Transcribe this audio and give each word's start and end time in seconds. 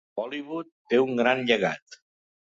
Bollywood 0.19 0.71
té 0.93 1.03
un 1.03 1.13
gran 1.21 1.45
llegat. 1.51 2.01